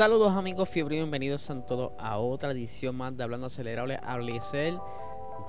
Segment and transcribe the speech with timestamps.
[0.00, 4.78] Saludos amigos fiebre bienvenidos a todos a otra edición más de Hablando Acelerable Ablicel.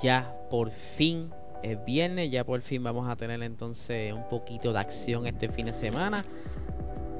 [0.03, 1.31] Ya por fin
[1.63, 5.67] es viernes, ya por fin vamos a tener entonces un poquito de acción este fin
[5.67, 6.25] de semana.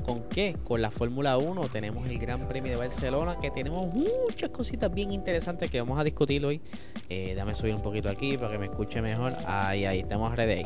[0.06, 0.58] ¿Con qué?
[0.66, 5.14] Con la Fórmula 1 tenemos el Gran Premio de Barcelona que tenemos muchas cositas bien
[5.14, 6.60] interesantes que vamos a discutir hoy.
[7.08, 9.32] Eh, déjame subir un poquito aquí para que me escuche mejor.
[9.46, 10.64] Ahí, ahí, estamos ready.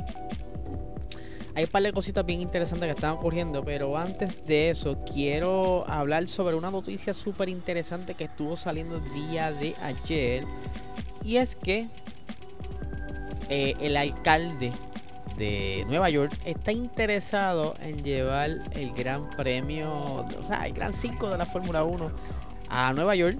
[1.55, 5.89] Hay un par de cositas bien interesantes que están ocurriendo, pero antes de eso quiero
[5.89, 10.43] hablar sobre una noticia súper interesante que estuvo saliendo el día de ayer.
[11.23, 11.87] Y es que
[13.49, 14.73] eh, el alcalde
[15.37, 21.29] de Nueva York está interesado en llevar el gran premio, o sea, el gran 5
[21.29, 22.11] de la Fórmula 1
[22.69, 23.37] a Nueva York.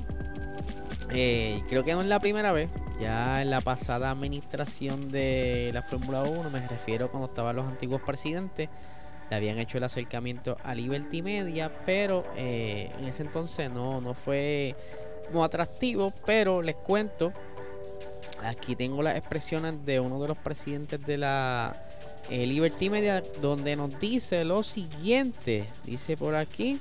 [1.11, 2.69] Eh, creo que no es la primera vez.
[2.99, 8.01] Ya en la pasada administración de la Fórmula 1, me refiero cuando estaban los antiguos
[8.01, 8.69] presidentes,
[9.29, 14.13] le habían hecho el acercamiento a Liberty Media, pero eh, en ese entonces no, no
[14.13, 14.75] fue
[15.33, 16.13] muy atractivo.
[16.25, 17.33] Pero les cuento,
[18.43, 21.75] aquí tengo las expresiones de uno de los presidentes de la
[22.29, 26.79] eh, Liberty Media, donde nos dice lo siguiente: dice por aquí.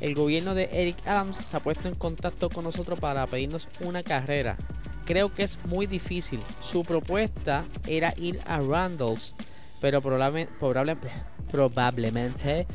[0.00, 4.02] El gobierno de Eric Adams se ha puesto en contacto con nosotros para pedirnos una
[4.02, 4.56] carrera
[5.04, 6.40] creo que es muy difícil.
[6.60, 9.34] Su propuesta era ir a Randall's,
[9.80, 10.00] pero
[11.50, 12.66] probablemente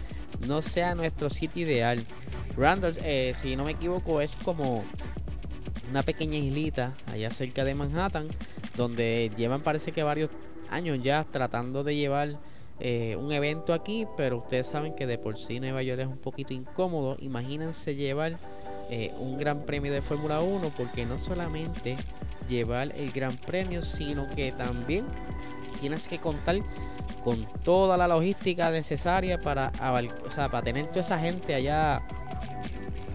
[0.47, 2.03] no sea nuestro sitio ideal.
[2.57, 4.83] Randall's, eh, si no me equivoco, es como
[5.89, 8.27] una pequeña islita allá cerca de Manhattan,
[8.75, 10.29] donde llevan parece que varios
[10.69, 12.37] años ya tratando de llevar
[12.79, 16.17] eh, un evento aquí, pero ustedes saben que de por sí Nueva York es un
[16.17, 17.17] poquito incómodo.
[17.19, 18.39] Imagínense llevar
[18.89, 21.95] eh, un gran premio de Fórmula 1 porque no solamente
[22.47, 25.05] llevar el gran premio, sino que también
[25.79, 26.57] tienes que contar
[27.23, 29.71] con toda la logística necesaria para,
[30.25, 32.01] o sea, para tener toda esa gente allá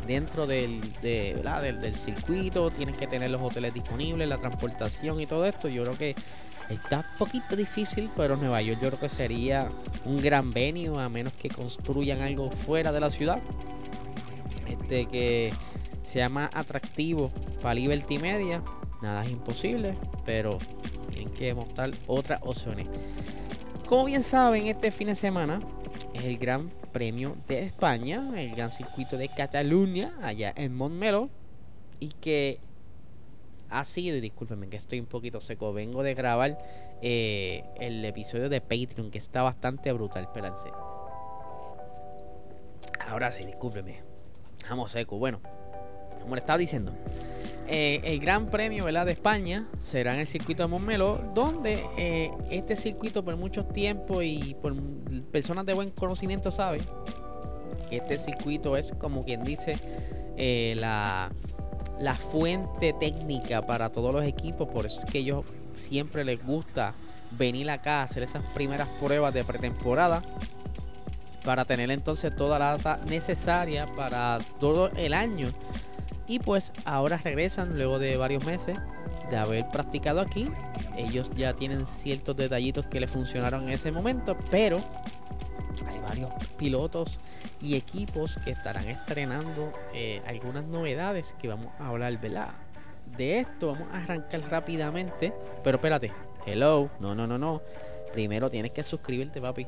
[0.06, 1.42] dentro del, del,
[1.80, 5.68] del, circuito, tienes que tener los hoteles disponibles, la transportación y todo esto.
[5.68, 6.14] Yo creo que
[6.68, 9.70] está un poquito difícil, pero Nueva York yo creo que sería
[10.04, 13.40] un gran venue, a menos que construyan algo fuera de la ciudad
[14.66, 15.52] este que
[16.02, 17.30] sea más atractivo
[17.60, 18.62] para Liberty Media.
[19.02, 20.58] Nada es imposible, pero
[21.10, 22.88] tienen que mostrar otras opciones.
[23.86, 25.60] Como bien saben, este fin de semana
[26.14, 31.28] es el Gran Premio de España, el Gran Circuito de Cataluña, allá en Montmelo,
[32.00, 32.60] y que
[33.70, 36.56] ha sido, y discúlpenme que estoy un poquito seco, vengo de grabar
[37.02, 40.70] eh, el episodio de Patreon que está bastante brutal, espérense.
[43.06, 44.13] Ahora sí, discúlpenme.
[44.68, 45.18] Vamos seco.
[45.18, 45.40] Bueno,
[46.20, 46.92] como le estaba diciendo,
[47.66, 52.76] eh, el Gran Premio de España será en el circuito de Montmeló, donde eh, este
[52.76, 54.74] circuito por mucho tiempo y por
[55.30, 56.82] personas de buen conocimiento saben
[57.88, 59.78] que este circuito es como quien dice
[60.36, 61.30] eh, la,
[61.98, 66.94] la fuente técnica para todos los equipos, por eso es que ellos siempre les gusta
[67.30, 70.22] venir acá a hacer esas primeras pruebas de pretemporada
[71.44, 75.48] para tener entonces toda la data necesaria para todo el año.
[76.26, 78.78] Y pues ahora regresan luego de varios meses
[79.30, 80.50] de haber practicado aquí.
[80.96, 84.80] Ellos ya tienen ciertos detallitos que le funcionaron en ese momento, pero
[85.86, 87.20] hay varios pilotos
[87.60, 92.50] y equipos que estarán estrenando eh, algunas novedades que vamos a hablar, ¿verdad?
[93.16, 95.32] De esto vamos a arrancar rápidamente,
[95.62, 96.10] pero espérate,
[96.46, 97.62] hello, no, no, no, no.
[98.14, 99.66] Primero tienes que suscribirte, papi.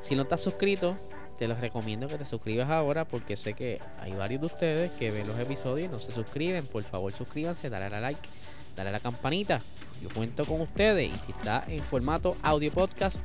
[0.00, 0.96] Si no estás suscrito,
[1.36, 5.10] te los recomiendo que te suscribas ahora porque sé que hay varios de ustedes que
[5.10, 6.66] ven los episodios y no se suscriben.
[6.66, 8.26] Por favor, suscríbanse, dale a like,
[8.74, 9.60] dale a la campanita.
[10.02, 13.18] Yo cuento con ustedes y si está en formato audio podcast,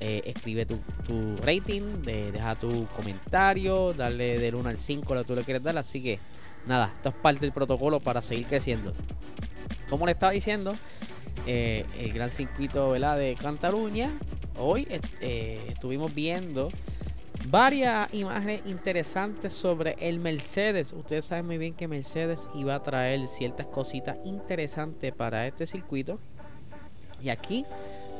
[0.00, 5.34] eh, escribe tu, rating, deja tu comentario, dale del 1 al 5 lo que tú
[5.36, 5.78] le quieres dar.
[5.78, 6.18] Así que
[6.66, 8.92] nada, esto es parte del protocolo para seguir creciendo.
[9.88, 10.74] Como le estaba diciendo,
[11.46, 14.10] eh, el gran circuito de Cataluña
[14.58, 14.86] hoy
[15.20, 16.68] eh, estuvimos viendo
[17.48, 20.92] varias imágenes interesantes sobre el Mercedes.
[20.92, 26.18] Ustedes saben muy bien que Mercedes iba a traer ciertas cositas interesantes para este circuito.
[27.22, 27.64] Y aquí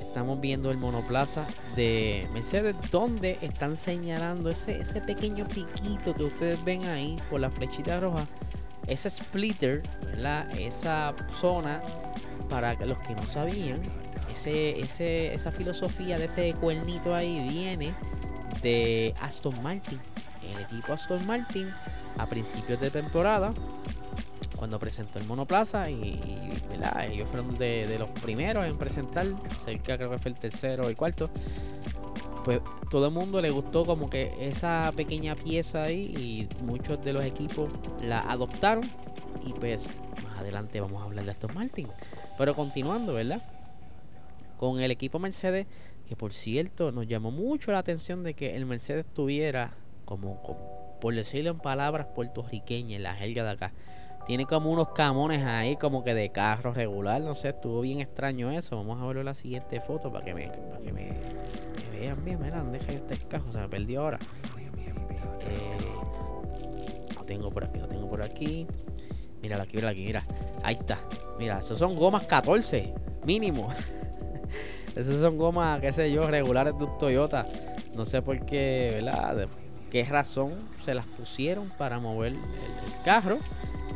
[0.01, 1.47] estamos viendo el monoplaza
[1.77, 7.51] de Mercedes donde están señalando ese, ese pequeño piquito que ustedes ven ahí por la
[7.51, 8.27] flechita roja.
[8.87, 9.83] Ese splitter,
[10.59, 11.81] Esa zona,
[12.51, 13.81] para los que no sabían,
[14.33, 17.93] ese, esa filosofía de ese cuernito ahí viene
[18.63, 19.99] de Aston Martin.
[20.43, 21.69] El equipo Aston Martin
[22.19, 23.53] a principios de temporada,
[24.57, 26.21] cuando presentó el monoplaza, y,
[27.11, 29.27] ellos fueron de, los primeros en presentar,
[29.65, 31.31] cerca creo que fue el tercero o el cuarto.
[32.45, 32.61] pues
[32.91, 37.25] todo el mundo le gustó como que esa pequeña pieza ahí y muchos de los
[37.25, 37.71] equipos
[38.03, 38.91] la adoptaron
[39.47, 39.95] y pues
[40.41, 41.87] adelante vamos a hablar de Aston Martin.
[42.37, 43.43] Pero continuando, ¿verdad?
[44.57, 45.67] Con el equipo Mercedes,
[46.07, 49.73] que por cierto nos llamó mucho la atención de que el Mercedes tuviera
[50.05, 50.43] como,
[51.01, 53.73] por decirlo en palabras puertorriqueñas, en la jerga de acá,
[54.27, 58.51] tiene como unos camones ahí como que de carro regular, no sé, estuvo bien extraño
[58.51, 58.77] eso.
[58.77, 60.93] Vamos a ver la siguiente foto para que me, para que
[61.99, 64.19] vean bien, mira, deja este escajo, se me perdió ahora.
[65.41, 65.79] Eh,
[67.17, 68.67] lo tengo por aquí, lo tengo por aquí.
[69.43, 70.27] Mira aquí, mira aquí, mira.
[70.63, 70.99] Ahí está.
[71.39, 72.95] Mira, esos son gomas 14,
[73.25, 73.69] mínimo.
[74.97, 77.47] Esas son gomas, qué sé yo, regulares de un Toyota.
[77.95, 79.37] No sé por qué, ¿verdad?
[79.37, 79.47] De
[79.91, 82.39] qué razón se las pusieron para mover el
[83.05, 83.39] carro.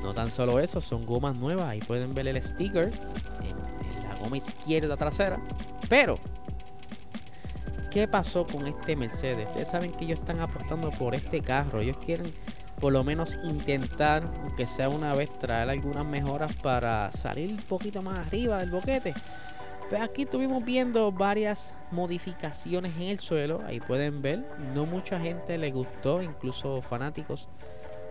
[0.03, 1.69] No tan solo eso, son gomas nuevas.
[1.69, 2.93] Ahí pueden ver el sticker
[3.43, 5.41] en, la goma izquierda trasera.
[5.89, 6.17] Pero,
[7.91, 9.49] ¿qué pasó con este Mercedes?
[9.49, 11.81] Ustedes saben que ellos están apostando por este carro.
[11.81, 12.27] Ellos quieren
[12.85, 18.03] por lo menos intentar, aunque sea una vez, traer algunas mejoras para salir un poquito
[18.03, 19.15] más arriba del boquete.
[19.89, 23.63] Pues aquí estuvimos viendo varias modificaciones en el suelo.
[23.65, 24.45] Ahí pueden ver,
[24.75, 27.49] no mucha gente le gustó, incluso fanáticos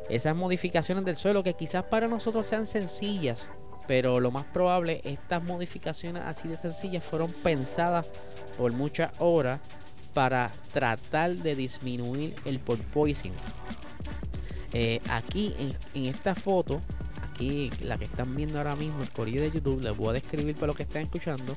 [0.09, 3.51] esas modificaciones del suelo que quizás para nosotros sean sencillas,
[3.85, 8.07] pero lo más probable estas modificaciones así de sencillas fueron pensadas
[8.57, 9.59] por muchas horas
[10.15, 13.33] para tratar de disminuir el porpoising.
[14.73, 15.53] Eh, aquí
[15.93, 16.81] en, esta foto,
[17.31, 20.55] aquí la que están viendo ahora mismo, el correo de YouTube, les voy a describir
[20.55, 21.55] para lo que están escuchando.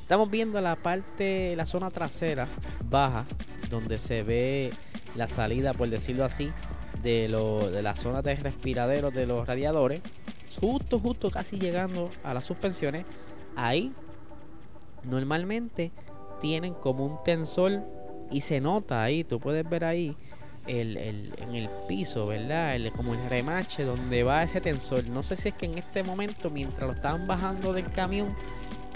[0.00, 2.46] Estamos viendo la parte, la zona trasera
[2.88, 3.24] baja,
[3.70, 4.72] donde se ve
[5.14, 6.50] la salida, por decirlo así,
[7.02, 10.00] de, lo, de la zona de respiraderos de los radiadores,
[10.60, 13.04] justo, justo casi llegando a las suspensiones,
[13.56, 13.92] ahí
[15.04, 15.92] normalmente
[16.40, 17.82] tienen como un tensor
[18.30, 20.16] y se nota ahí, tú puedes ver ahí
[20.66, 22.76] el, en el piso, ¿verdad?
[22.76, 25.06] El, como el remache donde va ese tensor.
[25.08, 28.34] No sé si es que en este momento, mientras lo estaban bajando del camión,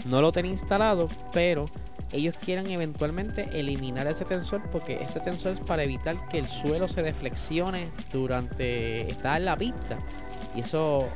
[0.05, 1.67] no lo tenía instalado, pero
[2.12, 6.88] ellos quieran eventualmente eliminar ese tensor porque ese tensor es para evitar que el suelo
[6.88, 9.99] se deflexione durante estar en la pista
[10.55, 11.06] y eso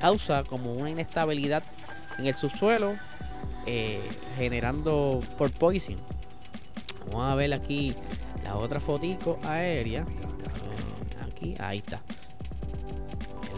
[0.00, 1.62] causa como una inestabilidad
[2.18, 2.96] en el subsuelo
[3.66, 4.00] eh,
[4.36, 5.96] generando por poison
[7.06, 7.94] vamos a ver aquí
[8.44, 12.02] la otra fotico aérea eh, aquí ahí está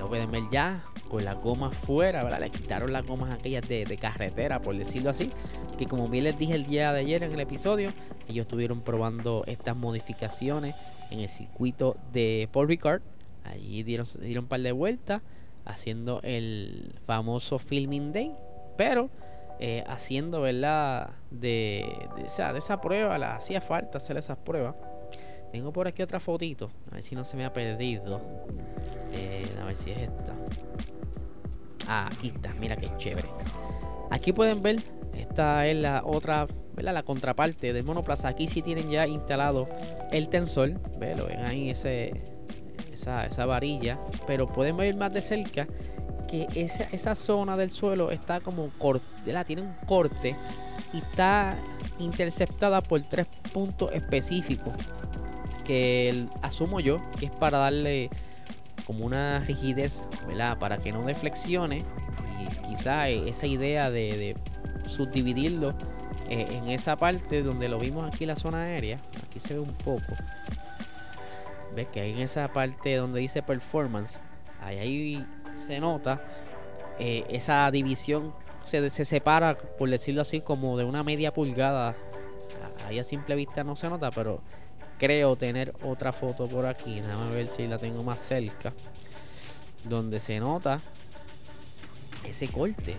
[0.03, 2.41] lo pueden ya con las gomas fuera, ¿verdad?
[2.41, 5.31] Le quitaron las gomas aquellas de, carretera, por decirlo así.
[5.79, 7.93] Que como bien les dije el día de ayer en el episodio,
[8.27, 10.75] ellos estuvieron probando estas modificaciones
[11.11, 13.03] en el circuito de Paul Ricard.
[13.45, 15.23] Allí dieron, dieron un par de vueltas
[15.67, 18.33] haciendo el famoso Filming Day.
[18.77, 19.11] Pero
[19.61, 21.11] eh, haciendo, ¿verdad?
[21.31, 24.75] De, de, de esa prueba, la hacía falta hacer esas pruebas.
[25.53, 26.71] Tengo por aquí otra fotito.
[26.91, 28.23] A ver si no se me ha perdido.
[29.13, 30.35] Eh, a ver si es esta.
[31.87, 33.29] Ah, aquí está, mira qué chévere.
[34.11, 34.77] Aquí pueden ver,
[35.15, 36.95] esta es la otra, ¿verdad?
[36.95, 38.29] La contraparte del monoplaza.
[38.29, 39.69] Aquí sí tienen ya instalado
[40.11, 40.73] el tensor.
[40.99, 41.15] ¿Ve?
[41.17, 42.15] Lo ven ahí ese,
[42.91, 43.99] esa, varilla.
[44.27, 45.67] Pero pueden ver más de cerca
[46.33, 49.05] que esa, esa zona del suelo está como corte,
[49.45, 50.35] tiene un corte
[50.95, 51.59] y está
[51.99, 54.73] interceptada por tres puntos específicos
[55.67, 58.09] que asumo yo que es para darle
[58.87, 60.59] como una rigidez, ¿verdad?
[60.59, 61.85] Para que no deflexione
[62.41, 64.35] y quizá esa idea de,
[64.87, 65.75] subdividirlo
[66.31, 68.99] eh, en esa parte donde lo vimos aquí la zona aérea,
[69.29, 70.15] aquí se ve un poco.
[71.77, 74.19] Ves que ahí en esa parte donde dice performance,
[74.61, 75.25] ahí,
[75.57, 76.23] se nota
[76.99, 81.97] eh, esa división se, se separa, por decirlo así, como de una media pulgada.
[82.87, 84.41] Ahí a simple vista no se nota, pero
[84.99, 87.01] creo tener otra foto por aquí.
[87.01, 88.73] Déjame ver si la tengo más cerca.
[89.85, 90.81] Donde se nota
[92.25, 92.97] ese corte.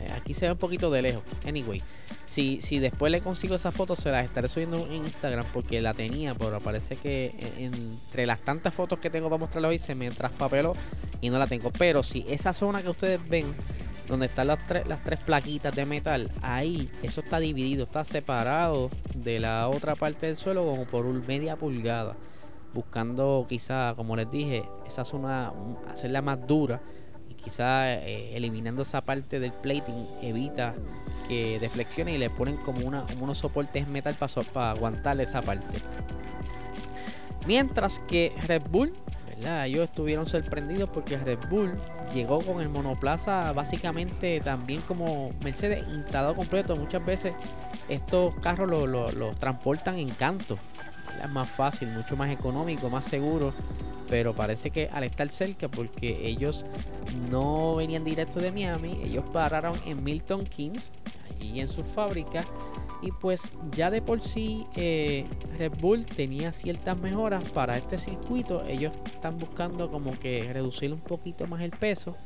[0.00, 1.22] Eh, aquí se ve un poquito de lejos.
[1.46, 1.82] Anyway,
[2.26, 5.94] si, si después le consigo esa foto, se las estaré subiendo en Instagram porque la
[5.94, 10.10] tenía, pero parece que entre las tantas fotos que tengo para mostrarles hoy se me
[10.10, 10.74] traspapeló
[11.20, 11.70] y no la tengo.
[11.70, 13.46] Pero si esa zona que ustedes ven
[14.08, 18.90] donde están las tres, las tres plaquitas de metal, ahí eso está dividido, está separado
[19.14, 22.16] de la otra parte del suelo como por un media pulgada,
[22.74, 25.52] buscando quizá, como les dije, esa zona
[25.88, 26.80] hacerla más dura
[27.42, 30.74] quizá eh, eliminando esa parte del plating evita
[31.28, 35.78] que deflexione y le ponen como, una, unos soportes metal para, para aguantar esa parte.
[37.46, 38.92] Mientras que Red Bull
[39.64, 41.72] ellos estuvieron sorprendidos porque Red Bull
[42.12, 46.76] llegó con el monoplaza básicamente también como Mercedes instalado completo.
[46.76, 47.34] Muchas veces
[47.88, 50.58] estos carros los transportan en canto.
[51.22, 53.52] Es más fácil, mucho más económico, más seguro.
[54.08, 56.64] Pero parece que al estar cerca, porque ellos
[57.30, 60.90] no venían directo de Miami, ellos pararon en Milton Keynes,
[61.40, 62.44] allí en su fábrica
[63.02, 65.24] y pues ya de por sí eh,
[65.58, 68.64] Red Bull tenía ciertas mejoras para este circuito.
[68.66, 72.16] Ellos están buscando como que reducir un poquito más el peso.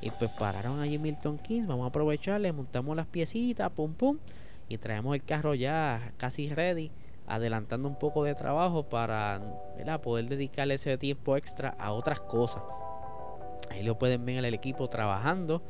[0.00, 1.66] Y pues pararon allí Milton Keynes.
[1.66, 4.18] Vamos a aprovecharle, montamos las piecitas, pum pum.
[4.68, 6.90] Y traemos el carro ya casi ready.
[7.32, 9.40] Adelantando un poco de trabajo para
[10.02, 12.62] poder dedicarle ese tiempo extra a otras cosas.
[13.70, 15.62] Ahí lo pueden ver el equipo trabajando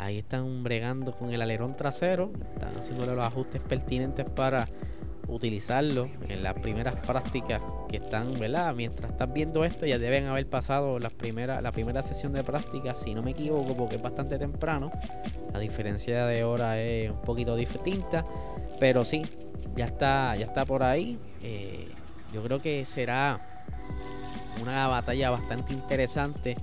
[0.00, 4.66] Ahí están bregando con el alerón trasero, están haciéndole los ajustes pertinentes para
[5.28, 8.74] utilizarlo en las primeras prácticas que están, ¿verdad?
[8.74, 12.94] Mientras están viendo esto, ya deben haber pasado las primeras, la primera sesión de práctica,
[12.94, 14.90] si no me equivoco, porque es bastante temprano.
[15.52, 18.24] La diferencia de hora es un poquito distinta,
[18.78, 19.22] pero sí,
[19.76, 21.18] ya está, ya está por ahí.
[21.42, 21.88] Eh,
[22.32, 23.38] yo creo que será
[24.62, 26.56] una batalla bastante interesante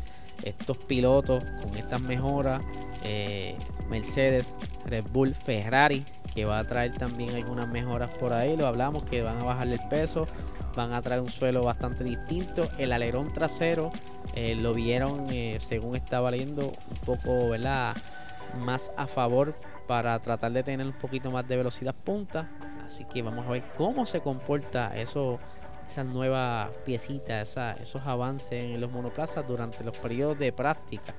[0.44, 2.62] estos pilotos con estas mejoras.
[3.04, 3.58] Eh,
[3.90, 4.54] Mercedes,
[4.86, 8.58] Red Bull, Ferrari, que va a traer también algunas mejoras por ahí.
[8.58, 10.28] Lo hablamos que van a bajarle el peso,
[10.76, 12.70] van a traer un suelo bastante distinto.
[12.78, 13.92] El alerón trasero
[14.36, 17.96] eh, lo vieron, eh, según estaba leyendo, un poco ¿verdad?
[18.60, 19.56] más a favor
[19.88, 22.50] para tratar de tener un poquito más de velocidad punta.
[22.86, 25.40] Así que vamos a ver cómo se comporta eso
[25.88, 31.16] esas nuevas piecitas, esos avances en los monoplazas durante los periodos de práctica.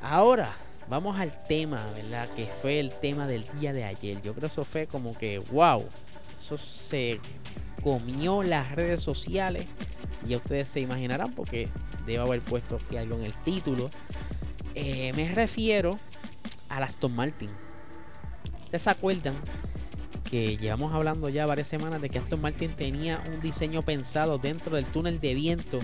[0.00, 0.52] Ahora,
[0.88, 2.28] vamos al tema, ¿verdad?
[2.34, 4.20] Que fue el tema del día de ayer.
[4.22, 5.84] Yo creo que eso fue como que, wow,
[6.38, 7.20] eso se
[7.82, 9.66] comió las redes sociales.
[10.28, 11.68] Y ustedes se imaginarán porque
[12.06, 13.90] debo haber puesto aquí algo en el título.
[14.74, 15.98] Eh, me refiero
[16.68, 17.50] a Aston Martin.
[18.64, 19.34] ¿Ustedes se acuerdan
[20.32, 24.86] llevamos hablando ya varias semanas de que Aston Martin tenía un diseño pensado dentro del
[24.86, 25.78] túnel de viento.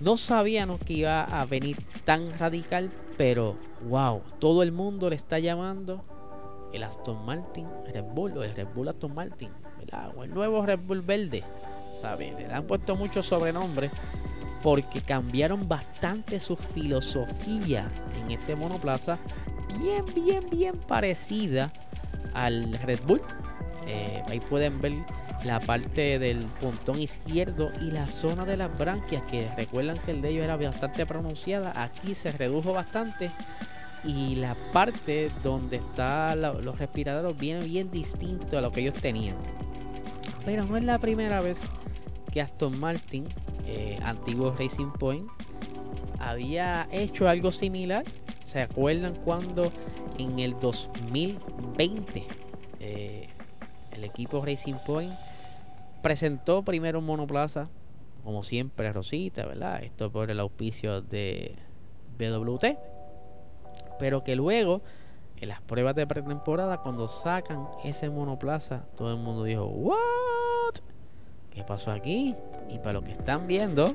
[0.00, 3.56] No sabíamos que iba a venir tan radical, pero
[3.88, 6.04] wow, todo el mundo le está llamando
[6.72, 9.50] el Aston Martin Red Bull o el Red Bull Aston Martin,
[10.16, 11.42] O el nuevo Red Bull verde,
[12.00, 12.34] ¿sabes?
[12.36, 13.90] Le han puesto muchos sobrenombres
[14.62, 17.90] porque cambiaron bastante su filosofía
[18.20, 19.18] en este monoplaza,
[19.80, 21.72] bien, bien, bien parecida
[22.38, 23.20] al Red Bull.
[23.86, 24.92] Eh, ahí pueden ver
[25.44, 30.20] la parte del puntón izquierdo y la zona de las branquias que recuerdan que el
[30.20, 31.72] de ellos era bastante pronunciada.
[31.82, 33.30] Aquí se redujo bastante
[34.04, 39.36] y la parte donde están los respiradores viene bien distinto a lo que ellos tenían.
[40.44, 41.62] Pero no es la primera vez
[42.32, 43.26] que Aston Martin
[43.66, 45.26] eh, antiguo Racing Point
[46.18, 48.04] había hecho algo similar.
[48.46, 49.72] Se acuerdan cuando
[50.18, 52.26] en el 2020
[52.80, 53.28] eh,
[53.92, 55.12] el equipo Racing Point
[56.02, 57.68] presentó primero un monoplaza,
[58.24, 59.82] como siempre, Rosita, ¿verdad?
[59.82, 61.56] Esto por el auspicio de
[62.18, 62.64] BWT.
[63.98, 64.82] Pero que luego,
[65.36, 70.76] en las pruebas de pretemporada, cuando sacan ese monoplaza, todo el mundo dijo, ¿What?
[71.50, 72.36] ¿Qué pasó aquí?
[72.70, 73.92] Y para los que están viendo,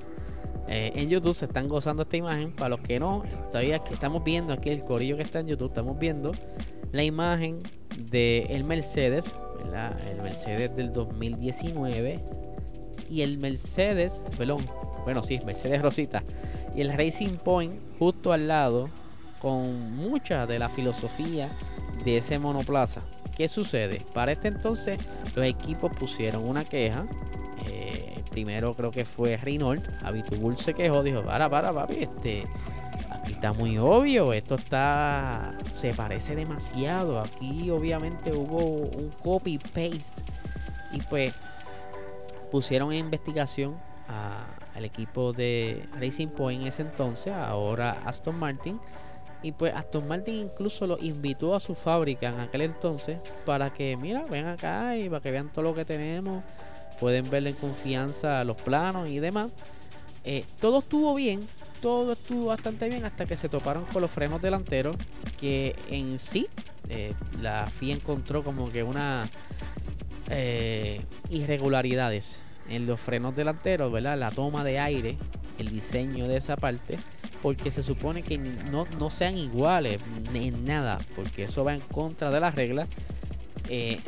[0.68, 2.52] eh, en YouTube se están gozando esta imagen.
[2.52, 5.70] Para los que no, todavía que estamos viendo aquí el corillo que está en YouTube,
[5.70, 6.32] estamos viendo
[6.92, 7.60] la imagen
[7.98, 9.34] del el Mercedes,
[10.08, 12.24] el Mercedes del 2019
[13.10, 14.66] y el Mercedes, perdón,
[15.04, 16.24] bueno, sí, Mercedes Rosita
[16.76, 18.90] y el Racing Point justo al lado
[19.40, 21.50] con mucha de la filosofía
[22.06, 23.02] de ese monoplaza.
[23.36, 24.02] ¿Qué sucede?
[24.14, 25.00] Para este entonces
[25.36, 27.06] los equipos pusieron una queja
[28.34, 29.88] primero creo que fue Renault.
[30.04, 32.48] Abitubul se quejó, dijo, para, para, papi, este,
[33.12, 37.20] aquí está muy obvio, esto está, se parece demasiado.
[37.20, 40.24] Aquí obviamente hubo un copy paste
[40.92, 41.34] y pues
[42.52, 43.78] pusieron en investigación
[44.76, 48.80] al equipo de Racing Point en ese entonces, ahora Aston Martin.
[49.44, 53.96] Y pues Aston Martin incluso lo invitó a su fábrica en aquel entonces para que,
[53.98, 56.44] mira, ven acá y para que vean todo lo que tenemos
[57.00, 59.52] pueden ver en confianza los planos y demás.
[60.26, 61.48] Eh, todo estuvo bien,
[61.82, 64.96] todo estuvo bastante bien hasta que se toparon con los frenos delanteros,
[65.40, 66.48] que en sí
[66.90, 69.28] eh, la FIA encontró como que una
[70.30, 74.18] eh, irregularidades en los frenos delanteros, ¿verdad?
[74.18, 75.18] La toma de aire,
[75.60, 76.98] el diseño de esa parte,
[77.42, 80.00] porque se supone que no, no sean iguales
[80.34, 82.88] en nada, porque eso va en contra de las reglas.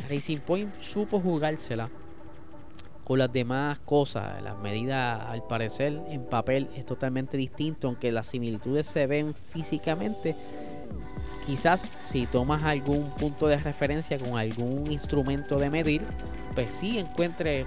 [0.08, 1.90] Racing Point supo jugársela
[3.06, 4.42] con las demás cosas.
[4.42, 10.34] Las medidas, al parecer, en papel es totalmente distinto, aunque las similitudes se ven físicamente.
[11.46, 16.02] Quizás si tomas algún punto de referencia con algún instrumento de medir,
[16.56, 17.64] pues sí encuentre,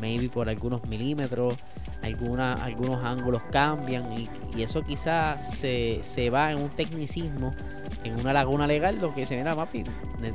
[0.00, 1.54] maybe por algunos milímetros,
[2.00, 7.54] alguna, algunos ángulos cambian y, eso quizás se, se va en un tecnicismo
[8.04, 9.84] en una laguna legal lo que se mira papi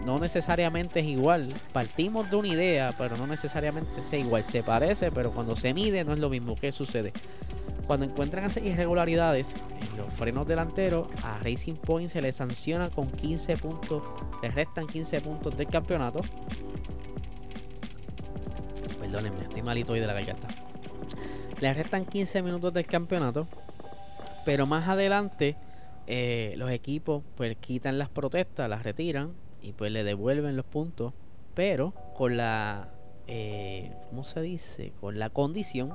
[0.06, 1.54] no necesariamente es igual.
[1.74, 4.44] Partimos de una idea pero no necesariamente es igual.
[4.44, 6.56] Se parece pero cuando se mide no es lo mismo.
[6.56, 7.14] ¿qué sucede
[7.86, 13.10] cuando encuentran esas irregularidades en los frenos delanteros a Racing Point se le sanciona con
[13.10, 14.04] 15 puntos
[14.42, 16.22] le restan 15 puntos del campeonato.
[19.00, 20.48] Perdónenme estoy malito hoy de la garganta.
[21.60, 23.48] Le restan 15 minutos del campeonato
[24.46, 25.58] pero más adelante
[26.08, 31.14] eh, los equipos pues quitan las protestas, las retiran y pues le devuelven los puntos,
[31.54, 32.90] pero con la,
[33.28, 34.94] eh, ¿cómo se dice?
[35.00, 35.94] Con la condición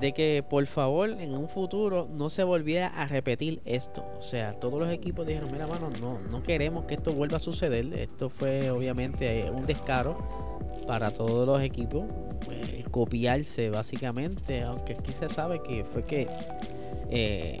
[0.00, 4.04] de que por favor en un futuro no se volviera a repetir esto.
[4.18, 7.40] O sea, todos los equipos dijeron, mira mano, no, no queremos que esto vuelva a
[7.40, 7.92] suceder.
[7.94, 10.18] Esto fue obviamente un descaro
[10.86, 12.04] para todos los equipos.
[12.44, 16.28] Pues, copiarse básicamente, aunque aquí se sabe que fue que
[17.10, 17.60] eh,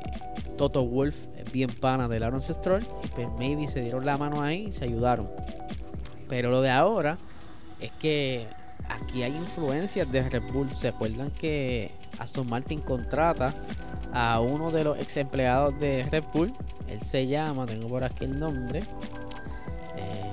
[0.56, 1.16] Toto Wolf
[1.52, 4.84] bien pana del Aaron Stroll y pues maybe se dieron la mano ahí y se
[4.84, 5.28] ayudaron.
[6.28, 7.18] Pero lo de ahora
[7.80, 8.46] es que
[8.88, 10.70] aquí hay influencias de Red Bull.
[10.76, 13.54] ¿Se acuerdan que Aston Martin contrata
[14.12, 16.52] a uno de los ex empleados de Red Bull?
[16.88, 18.80] Él se llama, tengo por aquí el nombre.
[19.96, 20.32] Eh,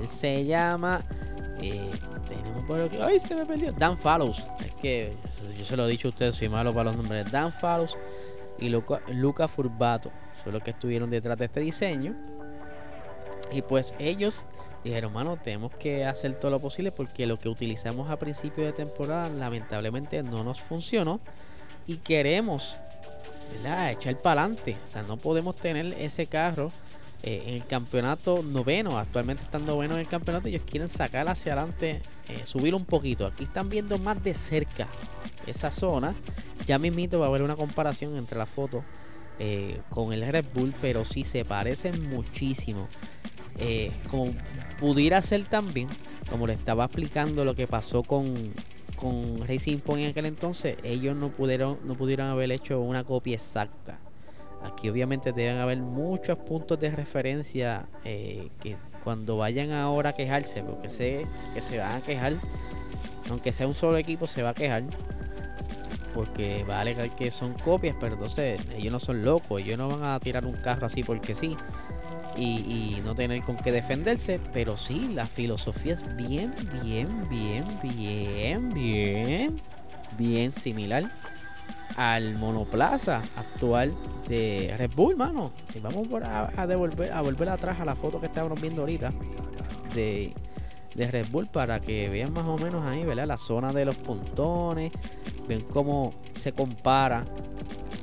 [0.00, 1.02] él se llama.
[1.62, 1.90] Eh,
[2.28, 2.98] tenemos por aquí.
[3.00, 3.72] ¡Ay, se me perdió!
[3.72, 4.44] Dan Fallows.
[4.64, 5.12] Es que
[5.56, 7.30] yo se lo he dicho a ustedes, soy malo para los nombres.
[7.30, 7.96] Dan Fallows
[8.58, 10.10] y Luca, Furbato
[10.42, 12.14] son los que estuvieron detrás de este diseño.
[13.52, 14.44] Y pues ellos
[14.82, 18.72] dijeron, hermano, tenemos que hacer todo lo posible porque lo que utilizamos a principio de
[18.72, 21.20] temporada lamentablemente no nos funcionó
[21.86, 22.76] y queremos
[23.90, 24.76] echar para adelante.
[24.86, 26.72] O sea, no podemos tener ese carro
[27.24, 31.52] eh, en el campeonato noveno, actualmente estando bueno en el campeonato, ellos quieren sacar hacia
[31.52, 33.26] adelante, eh, subir un poquito.
[33.26, 34.88] Aquí están viendo más de cerca
[35.46, 36.14] esa zona.
[36.66, 38.82] Ya mismito va a haber una comparación entre la foto
[39.38, 42.88] eh, con el Red Bull, pero sí se parecen muchísimo.
[44.10, 44.34] como
[44.80, 45.88] pudiera ser también,
[46.28, 48.52] como le estaba explicando lo que pasó con,
[48.96, 53.34] con Racing Point en aquel entonces, ellos no pudieron, no pudieron haber hecho una copia
[53.34, 54.00] exacta
[54.64, 60.62] Aquí obviamente deben haber muchos puntos de referencia eh, que cuando vayan ahora a quejarse,
[60.62, 62.34] porque sé que se van a quejar,
[63.30, 64.84] aunque sea un solo equipo se va a quejar,
[66.14, 69.88] porque va a alegar que son copias, pero entonces ellos no son locos, ellos no
[69.88, 71.56] van a tirar un carro así porque sí.
[72.34, 77.64] Y, y, no tener con qué defenderse, pero sí, la filosofía es bien, bien, bien,
[77.82, 79.56] bien, bien,
[80.16, 81.10] bien similar
[81.96, 83.94] al monoplaza actual
[84.28, 85.52] de Red Bull, mano.
[85.74, 89.12] Y vamos a, devolver, a volver atrás a la foto que estábamos viendo ahorita
[89.94, 90.32] de,
[90.94, 93.26] de Red Bull para que vean más o menos ahí, ¿verdad?
[93.26, 94.92] La zona de los puntones,
[95.48, 97.24] ven cómo se compara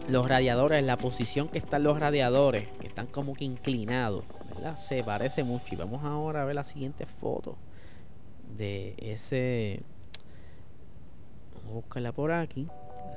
[0.07, 4.25] los radiadores, la posición que están los radiadores, que están como que inclinados,
[4.55, 4.77] ¿verdad?
[4.77, 5.65] Se parece mucho.
[5.71, 7.57] Y vamos ahora a ver la siguiente foto
[8.57, 9.81] de ese.
[11.55, 12.67] Vamos a buscarla por aquí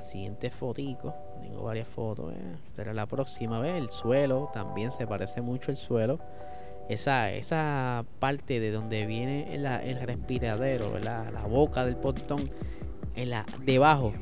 [0.03, 2.37] siguiente fotico, tengo varias fotos, eh.
[2.67, 6.19] esta era la próxima vez, el suelo, también se parece mucho el suelo.
[6.89, 12.49] Esa, esa parte de donde viene el respiradero, la boca del portón,
[13.15, 14.13] en la, debajo,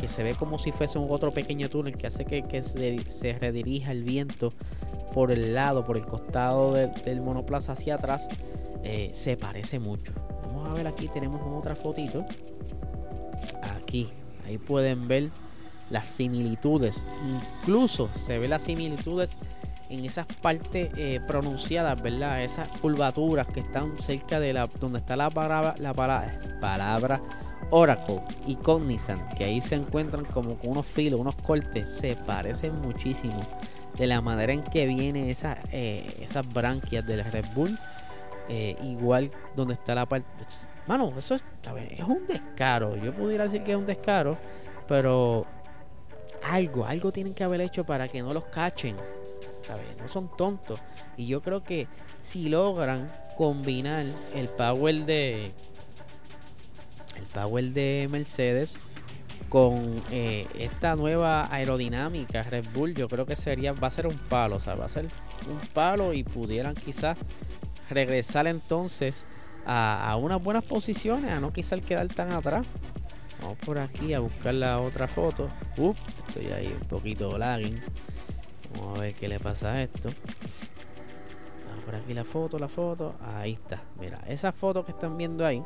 [0.00, 3.92] que se ve como si fuese un otro pequeño túnel que hace que, se, redirija
[3.92, 4.52] el viento
[5.12, 8.26] por el lado, por el costado del monoplaza hacia atrás,
[8.82, 10.12] eh, se parece mucho.
[10.42, 12.24] Vamos a ver aquí, tenemos otra fotito.
[14.50, 15.30] Ahí pueden ver
[15.90, 17.02] las similitudes.
[17.62, 19.36] Incluso se ve las similitudes
[19.88, 22.42] en esas partes eh, pronunciadas, ¿verdad?
[22.42, 27.20] Esas curvaturas que están cerca de la donde está la palabra, la palabra,
[27.70, 32.80] Oracle y Cognizant, que ahí se encuentran como con unos filos, unos cortes, se parecen
[32.80, 33.40] muchísimo
[33.96, 37.78] de la manera en que vienen esas, eh, esas branquias del Red Bull.
[38.52, 40.26] Eh, igual donde está la parte
[40.90, 41.44] Mano, eso es,
[42.04, 42.96] un descaro.
[42.96, 44.36] Yo pudiera decir que es un descaro,
[44.88, 45.46] pero
[46.42, 48.96] algo, algo tienen que haber hecho para que no los cachen.
[49.62, 49.86] ¿Sabes?
[49.96, 50.80] No son tontos.
[51.16, 51.86] Y yo creo que
[52.22, 55.52] si logran combinar el power de
[57.14, 58.74] el power de Mercedes
[59.48, 64.18] con eh, esta nueva aerodinámica Red Bull, yo creo que sería va a ser un
[64.18, 65.06] palo, o sea, va a ser
[65.48, 67.16] un palo y pudieran quizás
[67.88, 69.24] regresar entonces
[69.66, 72.66] a, unas buenas posiciones, a no quizás quedar tan atrás.
[73.40, 75.48] Vamos por aquí a buscar la otra foto.
[75.76, 77.80] Uf, estoy ahí un poquito lagging.
[78.74, 80.10] Vamos a ver qué le pasa a esto.
[81.68, 83.14] Vamos por aquí la foto, la foto.
[83.34, 83.82] Ahí está.
[83.98, 85.62] Mira, esa foto que están viendo ahí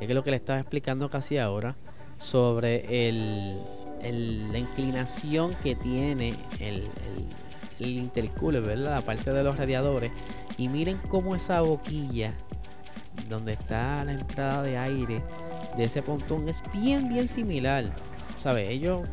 [0.00, 1.76] es lo que le estaba explicando casi ahora
[2.18, 3.62] sobre el,
[4.52, 6.84] la inclinación que tiene el,
[7.80, 8.96] el intercooler, ¿verdad?
[8.96, 10.12] Aparte de los radiadores.
[10.56, 12.34] Y miren cómo esa boquilla,
[13.28, 15.22] donde está la entrada de aire
[15.76, 17.84] de ese pontón, es bien, bien similar.
[18.42, 18.68] ¿Sabes?
[18.68, 19.06] Ellos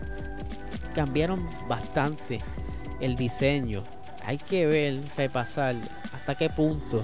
[0.94, 2.40] cambiaron bastante
[3.00, 3.84] el diseño.
[4.26, 5.76] Hay que ver, repasar
[6.14, 7.04] hasta qué punto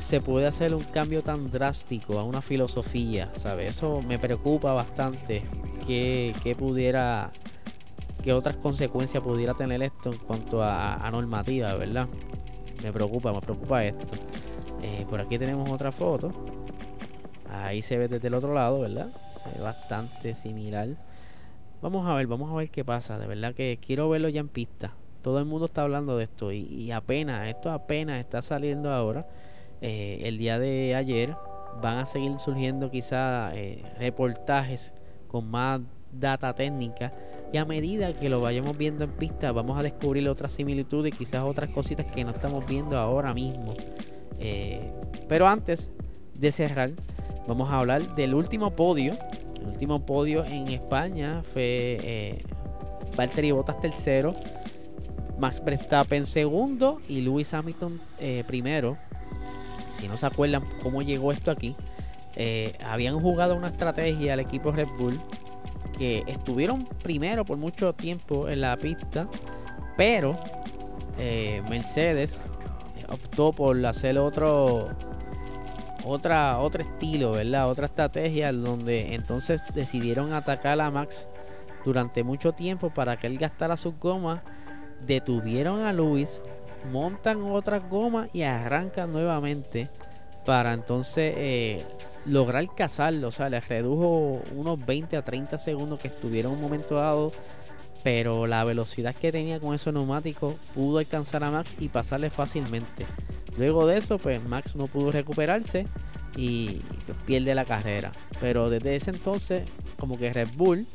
[0.00, 3.76] se puede hacer un cambio tan drástico a una filosofía, ¿sabes?
[3.76, 5.42] Eso me preocupa bastante
[5.86, 7.30] que, pudiera,
[8.24, 12.08] que otras consecuencias pudiera tener esto en cuanto a, normativa, ¿verdad?
[12.82, 14.14] Me preocupa, me preocupa esto.
[14.82, 16.32] Eh, por aquí tenemos otra foto.
[17.50, 19.10] Ahí se ve desde el otro lado, ¿verdad?
[19.42, 20.88] Se ve bastante similar.
[21.82, 23.18] Vamos a ver, vamos a ver qué pasa.
[23.18, 24.94] De verdad que quiero verlo ya en pista.
[25.20, 29.26] Todo el mundo está hablando de esto y, y apenas, esto apenas está saliendo ahora.
[29.82, 31.36] Eh, el día de ayer
[31.82, 34.94] van a seguir surgiendo quizá eh, reportajes
[35.28, 37.12] con más data técnica
[37.54, 41.16] y a medida que lo vayamos viendo en pista vamos a descubrir otras similitudes y
[41.16, 43.74] quizás otras cositas que no estamos viendo ahora mismo.
[44.40, 44.90] Eh,
[45.28, 45.92] pero antes
[46.36, 46.90] de cerrar,
[47.46, 49.16] vamos a hablar del último podio.
[49.60, 52.44] El último podio en España fue eh,
[53.16, 54.34] Valtteri Bottas tercero,
[55.38, 58.00] Max Verstappen segundo y Lewis Hamilton
[58.48, 58.98] primero
[60.00, 61.76] si no se acuerdan cómo llegó esto aquí,
[62.34, 65.20] eh, habían jugado una estrategia al equipo Red Bull
[65.96, 69.28] que estuvieron primero por mucho tiempo en la pista,
[69.96, 70.36] pero
[71.18, 72.42] eh, Mercedes
[73.08, 74.90] optó por hacer otro
[76.04, 77.68] otra otro estilo, ¿verdad?
[77.68, 81.26] Otra estrategia donde entonces decidieron atacar a Max
[81.84, 84.40] durante mucho tiempo para que él gastara sus gomas.
[85.06, 86.40] Detuvieron a Luis
[86.90, 89.88] montan otras gomas y arrancan nuevamente
[90.44, 91.86] para entonces eh,
[92.26, 93.28] lograr cazarlo.
[93.28, 97.32] O sea, les redujo unos 20 a 30 segundos que estuvieron un momento dado.
[98.02, 103.06] Pero la velocidad que tenía con esos neumáticos pudo alcanzar a Max y pasarle fácilmente.
[103.56, 105.86] Luego de eso, pues Max no pudo recuperarse
[106.36, 108.12] y pues, pierde la carrera.
[108.40, 109.62] Pero desde ese entonces,
[109.98, 110.86] como que Red Bull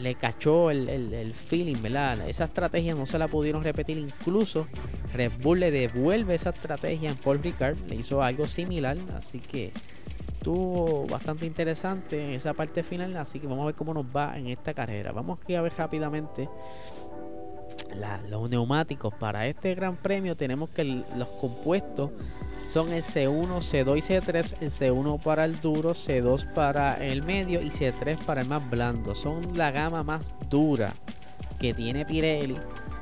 [0.00, 2.28] le cachó el, feeling, ¿verdad?
[2.28, 3.98] Esa estrategia no se la pudieron repetir.
[3.98, 4.66] Incluso
[5.14, 7.76] Red Bull le devuelve esa estrategia en Paul Ricard.
[7.88, 8.96] Le hizo algo similar.
[9.16, 9.72] Así que
[10.46, 13.16] estuvo bastante interesante esa parte final.
[13.16, 15.10] Así que vamos a ver cómo nos va en esta carrera.
[15.10, 16.48] Vamos a ver rápidamente
[18.28, 19.12] los neumáticos.
[19.14, 22.12] Para este gran premio tenemos que los compuestos
[22.68, 24.54] son el C1, C2 y C3.
[24.60, 29.16] El C1 para el duro, C2 para el medio y C3 para el más blando.
[29.16, 30.94] Son la gama más dura
[31.58, 32.56] que tiene Pirelli.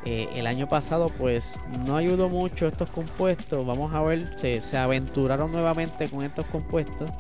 [0.04, 3.66] Eh, el año pasado pues no ayudó mucho estos compuestos.
[3.66, 7.10] Vamos a ver, se, se aventuraron nuevamente con estos compuestos.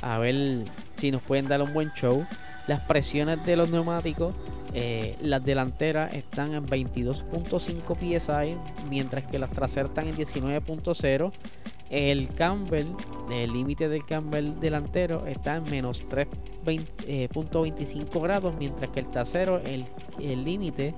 [0.00, 0.64] A ver
[0.96, 2.24] si nos pueden dar un buen show.
[2.66, 4.34] Las presiones de los neumáticos
[4.72, 8.56] eh, las delanteras están en 22.5 PSI,
[8.88, 11.32] mientras que las traseras están en 19.0.
[11.90, 12.86] El Campbell,
[13.32, 17.28] el límite del Campbell delantero está en menos 3.25 eh,
[18.22, 20.94] grados, mientras que el trasero, el límite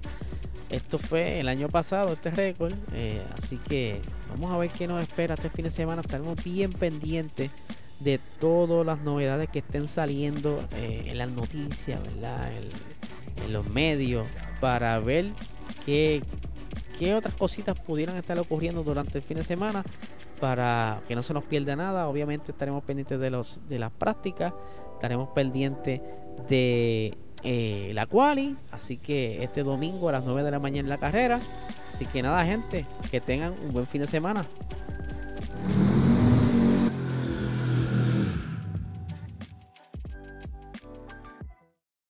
[0.71, 2.73] Esto fue el año pasado, este récord.
[2.93, 4.01] Eh, así que
[4.31, 6.01] vamos a ver qué nos espera este fin de semana.
[6.01, 7.51] Estaremos bien pendientes
[7.99, 12.51] de todas las novedades que estén saliendo eh, en las noticias, ¿verdad?
[13.45, 14.27] en los medios,
[14.61, 15.27] para ver
[15.85, 16.23] qué,
[16.99, 19.85] qué otras cositas pudieran estar ocurriendo durante el fin de semana
[20.41, 22.09] para que no se nos pierda nada.
[22.09, 24.53] Obviamente estaremos pendientes de los de las prácticas,
[24.95, 26.01] estaremos pendientes
[26.49, 30.91] de eh, la quali, así que este domingo a las 9 de la mañana en
[30.91, 31.41] la carrera.
[31.89, 34.45] Así que nada, gente, que tengan un buen fin de semana.